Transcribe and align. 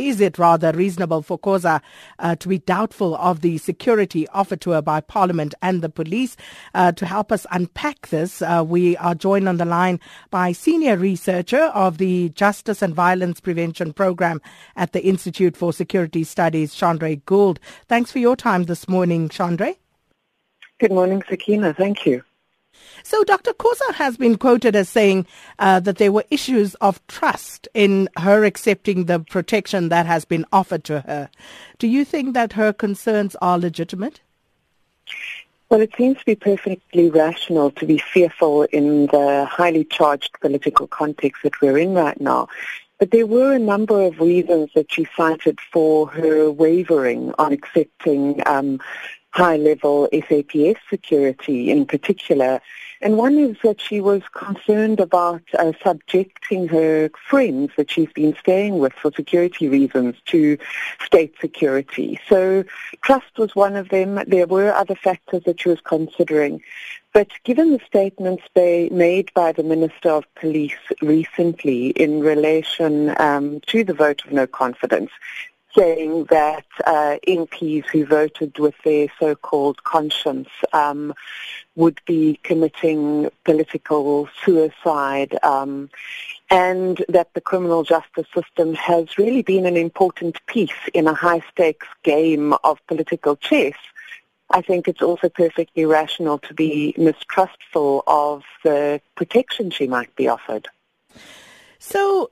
is 0.00 0.20
it 0.20 0.38
rather 0.38 0.72
reasonable 0.72 1.22
for 1.22 1.38
Khoza 1.38 1.80
uh, 2.18 2.36
to 2.36 2.48
be 2.48 2.58
doubtful 2.58 3.16
of 3.16 3.42
the 3.42 3.58
security 3.58 4.26
offered 4.28 4.60
to 4.62 4.70
her 4.70 4.82
by 4.82 5.00
Parliament 5.00 5.54
and 5.60 5.82
the 5.82 5.88
police? 5.88 6.36
Uh, 6.74 6.92
to 6.92 7.04
help 7.04 7.30
us 7.30 7.46
unpack 7.50 8.08
this, 8.08 8.40
uh, 8.40 8.64
we 8.66 8.96
are 8.96 9.14
joined 9.14 9.48
on 9.48 9.58
the 9.58 9.64
line 9.64 10.00
by 10.30 10.52
senior 10.52 10.96
researcher 10.96 11.64
of 11.74 11.98
the 11.98 12.30
Justice 12.30 12.82
and 12.82 12.94
Violence 12.94 13.40
Prevention 13.40 13.92
Program 13.92 14.40
at 14.76 14.92
the 14.92 15.04
Institute 15.04 15.56
for 15.56 15.72
Security 15.72 16.24
Studies, 16.24 16.74
Chandre 16.74 17.22
Gould. 17.26 17.60
Thanks 17.86 18.10
for 18.10 18.18
your 18.18 18.36
time 18.36 18.64
this 18.64 18.88
morning, 18.88 19.28
Chandre. 19.28 19.76
Good 20.78 20.92
morning, 20.92 21.22
Sakina. 21.28 21.74
Thank 21.74 22.06
you. 22.06 22.22
So 23.02 23.24
Dr. 23.24 23.52
Khoza 23.52 23.94
has 23.94 24.16
been 24.16 24.36
quoted 24.36 24.76
as 24.76 24.88
saying 24.88 25.26
uh, 25.58 25.80
that 25.80 25.98
there 25.98 26.12
were 26.12 26.24
issues 26.30 26.74
of 26.76 27.04
trust 27.06 27.68
in 27.74 28.08
her 28.18 28.44
accepting 28.44 29.06
the 29.06 29.20
protection 29.20 29.88
that 29.88 30.06
has 30.06 30.24
been 30.24 30.44
offered 30.52 30.84
to 30.84 31.00
her. 31.00 31.30
Do 31.78 31.86
you 31.86 32.04
think 32.04 32.34
that 32.34 32.54
her 32.54 32.72
concerns 32.72 33.36
are 33.40 33.58
legitimate? 33.58 34.20
Well, 35.70 35.80
it 35.80 35.94
seems 35.96 36.18
to 36.18 36.24
be 36.24 36.34
perfectly 36.34 37.10
rational 37.10 37.70
to 37.72 37.86
be 37.86 37.98
fearful 37.98 38.64
in 38.64 39.06
the 39.06 39.46
highly 39.48 39.84
charged 39.84 40.32
political 40.40 40.88
context 40.88 41.44
that 41.44 41.60
we're 41.60 41.78
in 41.78 41.94
right 41.94 42.20
now. 42.20 42.48
But 42.98 43.12
there 43.12 43.26
were 43.26 43.52
a 43.54 43.58
number 43.58 44.02
of 44.02 44.20
reasons 44.20 44.70
that 44.74 44.92
she 44.92 45.06
cited 45.16 45.58
for 45.72 46.08
her 46.08 46.50
wavering 46.50 47.32
on 47.38 47.52
accepting 47.52 48.42
um, 48.46 48.80
high-level 49.32 50.08
SAPS 50.12 50.80
security 50.88 51.70
in 51.70 51.86
particular. 51.86 52.60
And 53.02 53.16
one 53.16 53.38
is 53.38 53.56
that 53.62 53.80
she 53.80 54.00
was 54.00 54.22
concerned 54.34 55.00
about 55.00 55.42
uh, 55.58 55.72
subjecting 55.82 56.68
her 56.68 57.10
friends 57.28 57.72
that 57.78 57.90
she's 57.90 58.12
been 58.12 58.36
staying 58.38 58.78
with 58.78 58.92
for 58.92 59.10
security 59.12 59.68
reasons 59.68 60.16
to 60.26 60.58
state 61.02 61.34
security. 61.40 62.20
So 62.28 62.64
trust 63.00 63.38
was 63.38 63.56
one 63.56 63.76
of 63.76 63.88
them. 63.88 64.22
There 64.26 64.46
were 64.46 64.74
other 64.74 64.94
factors 64.94 65.44
that 65.44 65.60
she 65.60 65.70
was 65.70 65.80
considering. 65.80 66.62
But 67.12 67.28
given 67.42 67.72
the 67.72 67.80
statements 67.86 68.44
made 68.54 69.32
by 69.34 69.52
the 69.52 69.64
Minister 69.64 70.10
of 70.10 70.32
Police 70.34 70.78
recently 71.02 71.88
in 71.90 72.20
relation 72.20 73.14
um, 73.18 73.60
to 73.66 73.82
the 73.82 73.94
vote 73.94 74.24
of 74.24 74.32
no 74.32 74.46
confidence, 74.46 75.10
saying 75.76 76.24
that 76.30 76.66
uh, 76.84 77.16
MPs 77.26 77.86
who 77.86 78.04
voted 78.04 78.58
with 78.58 78.74
their 78.84 79.08
so-called 79.18 79.82
conscience 79.84 80.48
um, 80.72 81.14
would 81.76 82.00
be 82.06 82.38
committing 82.42 83.30
political 83.44 84.28
suicide 84.44 85.38
um, 85.42 85.90
and 86.50 87.04
that 87.08 87.32
the 87.34 87.40
criminal 87.40 87.84
justice 87.84 88.26
system 88.34 88.74
has 88.74 89.16
really 89.16 89.42
been 89.42 89.66
an 89.66 89.76
important 89.76 90.44
piece 90.46 90.88
in 90.92 91.06
a 91.06 91.14
high-stakes 91.14 91.86
game 92.02 92.52
of 92.64 92.84
political 92.86 93.36
chess. 93.36 93.74
I 94.50 94.62
think 94.62 94.88
it's 94.88 95.02
also 95.02 95.28
perfectly 95.28 95.84
rational 95.84 96.38
to 96.40 96.54
be 96.54 96.92
mistrustful 96.98 98.02
of 98.08 98.42
the 98.64 99.00
protection 99.14 99.70
she 99.70 99.86
might 99.86 100.14
be 100.16 100.26
offered. 100.26 100.66
So, 101.82 102.30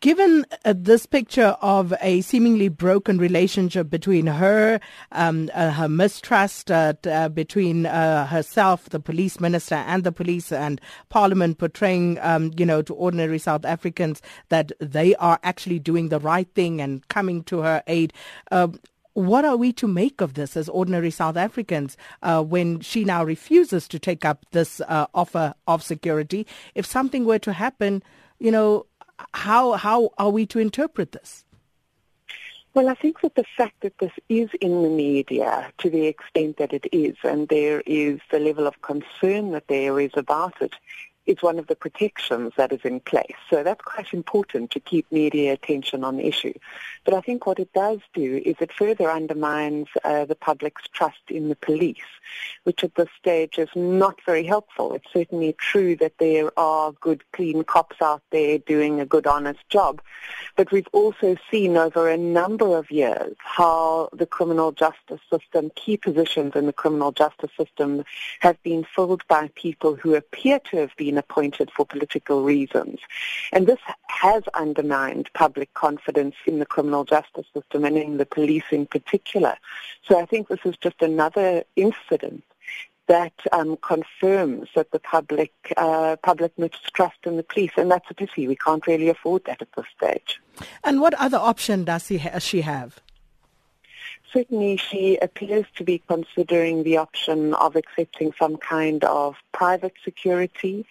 given 0.00 0.46
uh, 0.64 0.72
this 0.74 1.04
picture 1.04 1.54
of 1.60 1.92
a 2.00 2.22
seemingly 2.22 2.70
broken 2.70 3.18
relationship 3.18 3.90
between 3.90 4.26
her, 4.26 4.80
um, 5.12 5.50
uh, 5.52 5.70
her 5.72 5.86
mistrust 5.86 6.70
uh, 6.70 6.94
uh 7.06 7.28
between 7.28 7.84
uh, 7.84 8.26
herself, 8.26 8.88
the 8.88 8.98
police 8.98 9.38
minister, 9.38 9.74
and 9.74 10.02
the 10.02 10.12
police 10.12 10.50
and 10.50 10.80
Parliament 11.10 11.58
portraying, 11.58 12.18
um, 12.22 12.52
you 12.56 12.64
know, 12.64 12.80
to 12.80 12.94
ordinary 12.94 13.38
South 13.38 13.66
Africans 13.66 14.22
that 14.48 14.72
they 14.80 15.14
are 15.16 15.38
actually 15.42 15.78
doing 15.78 16.08
the 16.08 16.18
right 16.18 16.48
thing 16.54 16.80
and 16.80 17.06
coming 17.08 17.44
to 17.44 17.58
her 17.58 17.82
aid. 17.86 18.14
Um, 18.50 18.80
what 19.16 19.46
are 19.46 19.56
we 19.56 19.72
to 19.72 19.88
make 19.88 20.20
of 20.20 20.34
this 20.34 20.58
as 20.58 20.68
ordinary 20.68 21.10
South 21.10 21.38
Africans 21.38 21.96
uh, 22.22 22.42
when 22.42 22.80
she 22.80 23.02
now 23.02 23.24
refuses 23.24 23.88
to 23.88 23.98
take 23.98 24.26
up 24.26 24.44
this 24.50 24.82
uh, 24.82 25.06
offer 25.14 25.54
of 25.66 25.82
security? 25.82 26.46
If 26.74 26.84
something 26.84 27.24
were 27.24 27.38
to 27.38 27.54
happen, 27.54 28.02
you 28.38 28.50
know, 28.50 28.84
how 29.32 29.72
how 29.72 30.10
are 30.18 30.28
we 30.28 30.44
to 30.46 30.58
interpret 30.58 31.12
this? 31.12 31.46
Well, 32.74 32.90
I 32.90 32.94
think 32.94 33.22
that 33.22 33.36
the 33.36 33.46
fact 33.56 33.80
that 33.80 33.96
this 34.00 34.12
is 34.28 34.50
in 34.60 34.82
the 34.82 34.90
media 34.90 35.72
to 35.78 35.88
the 35.88 36.06
extent 36.06 36.58
that 36.58 36.74
it 36.74 36.86
is, 36.92 37.16
and 37.24 37.48
there 37.48 37.82
is 37.86 38.20
the 38.30 38.38
level 38.38 38.66
of 38.66 38.82
concern 38.82 39.52
that 39.52 39.68
there 39.68 39.98
is 39.98 40.10
about 40.14 40.60
it, 40.60 40.74
is 41.26 41.42
one 41.42 41.58
of 41.58 41.66
the 41.66 41.76
protections 41.76 42.52
that 42.56 42.72
is 42.72 42.80
in 42.84 43.00
place. 43.00 43.36
So 43.50 43.62
that's 43.62 43.82
quite 43.82 44.12
important 44.12 44.70
to 44.72 44.80
keep 44.80 45.10
media 45.10 45.52
attention 45.52 46.04
on 46.04 46.16
the 46.16 46.26
issue. 46.26 46.54
But 47.04 47.14
I 47.14 47.20
think 47.20 47.46
what 47.46 47.58
it 47.58 47.72
does 47.72 48.00
do 48.14 48.42
is 48.44 48.56
it 48.60 48.72
further 48.72 49.10
undermines 49.10 49.88
uh, 50.04 50.24
the 50.24 50.34
public's 50.34 50.82
trust 50.92 51.20
in 51.28 51.48
the 51.48 51.56
police, 51.56 51.96
which 52.64 52.84
at 52.84 52.94
this 52.94 53.08
stage 53.18 53.58
is 53.58 53.68
not 53.74 54.20
very 54.24 54.44
helpful. 54.44 54.94
It's 54.94 55.12
certainly 55.12 55.54
true 55.54 55.96
that 55.96 56.18
there 56.18 56.50
are 56.58 56.92
good, 56.92 57.22
clean 57.32 57.64
cops 57.64 58.00
out 58.00 58.22
there 58.30 58.58
doing 58.58 59.00
a 59.00 59.06
good, 59.06 59.26
honest 59.26 59.68
job. 59.68 60.00
But 60.56 60.72
we've 60.72 60.88
also 60.92 61.36
seen 61.50 61.76
over 61.76 62.08
a 62.08 62.16
number 62.16 62.76
of 62.76 62.90
years 62.90 63.36
how 63.38 64.08
the 64.12 64.26
criminal 64.26 64.72
justice 64.72 65.20
system, 65.30 65.70
key 65.74 65.96
positions 65.96 66.52
in 66.54 66.66
the 66.66 66.72
criminal 66.72 67.12
justice 67.12 67.50
system 67.58 68.04
have 68.40 68.60
been 68.62 68.84
filled 68.84 69.26
by 69.28 69.50
people 69.54 69.94
who 69.94 70.14
appear 70.14 70.58
to 70.70 70.76
have 70.78 70.96
been 70.96 71.15
been 71.16 71.18
appointed 71.18 71.70
for 71.70 71.86
political 71.86 72.42
reasons. 72.42 72.98
And 73.52 73.66
this 73.66 73.78
has 74.08 74.42
undermined 74.54 75.30
public 75.34 75.72
confidence 75.74 76.34
in 76.46 76.58
the 76.58 76.66
criminal 76.66 77.04
justice 77.04 77.46
system 77.54 77.84
and 77.84 77.96
in 77.96 78.18
the 78.18 78.26
police 78.26 78.64
in 78.70 78.86
particular. 78.86 79.54
So 80.06 80.20
I 80.20 80.26
think 80.26 80.48
this 80.48 80.64
is 80.64 80.76
just 80.76 81.00
another 81.00 81.64
incident 81.76 82.44
that 83.08 83.32
um, 83.52 83.78
confirms 83.82 84.68
that 84.74 84.90
the 84.90 84.98
public 84.98 85.52
uh, 85.76 86.16
public 86.24 86.52
mistrust 86.58 87.18
in 87.24 87.36
the 87.36 87.44
police, 87.44 87.70
and 87.76 87.88
that's 87.88 88.10
a 88.10 88.14
pity. 88.14 88.48
We 88.48 88.56
can't 88.56 88.84
really 88.84 89.08
afford 89.08 89.44
that 89.44 89.62
at 89.62 89.68
this 89.76 89.86
stage. 89.96 90.40
And 90.82 91.00
what 91.00 91.14
other 91.14 91.38
option 91.38 91.84
does 91.84 92.08
he 92.08 92.18
ha- 92.18 92.40
she 92.40 92.62
have? 92.62 93.00
Certainly, 94.32 94.76
she 94.78 95.16
appears 95.16 95.66
to 95.76 95.84
be 95.84 96.02
considering 96.06 96.82
the 96.82 96.96
option 96.98 97.54
of 97.54 97.76
accepting 97.76 98.32
some 98.38 98.56
kind 98.56 99.04
of 99.04 99.36
private 99.52 99.94
security. 100.04 100.84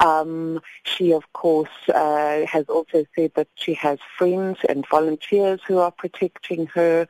Um, 0.00 0.60
she, 0.82 1.12
of 1.12 1.32
course, 1.32 1.70
uh, 1.88 2.44
has 2.46 2.64
also 2.68 3.04
said 3.14 3.32
that 3.36 3.48
she 3.54 3.74
has 3.74 3.98
friends 4.18 4.58
and 4.68 4.84
volunteers 4.88 5.60
who 5.66 5.78
are 5.78 5.92
protecting 5.92 6.66
her. 6.74 7.06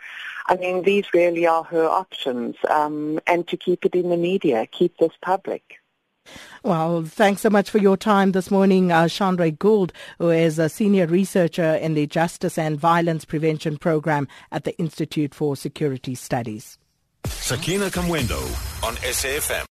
I 0.46 0.56
mean, 0.56 0.82
these 0.82 1.06
really 1.14 1.46
are 1.46 1.64
her 1.64 1.86
options, 1.86 2.56
um, 2.68 3.20
and 3.26 3.48
to 3.48 3.56
keep 3.56 3.86
it 3.86 3.94
in 3.94 4.10
the 4.10 4.18
media, 4.18 4.66
keep 4.66 4.98
this 4.98 5.12
public. 5.22 5.80
Well, 6.62 7.04
thanks 7.04 7.42
so 7.42 7.50
much 7.50 7.68
for 7.68 7.78
your 7.78 7.96
time 7.96 8.32
this 8.32 8.50
morning, 8.50 8.90
uh, 8.90 9.04
Chandre 9.04 9.58
Gould, 9.58 9.92
who 10.18 10.30
is 10.30 10.58
a 10.58 10.68
senior 10.68 11.06
researcher 11.06 11.74
in 11.74 11.94
the 11.94 12.06
Justice 12.06 12.56
and 12.56 12.78
Violence 12.78 13.24
Prevention 13.24 13.76
Program 13.76 14.28
at 14.50 14.64
the 14.64 14.76
Institute 14.78 15.34
for 15.34 15.56
Security 15.56 16.14
Studies. 16.14 16.78
Sakina 17.26 17.90
Kamwendo 17.90 18.40
on 18.82 18.94
SAFM. 18.96 19.66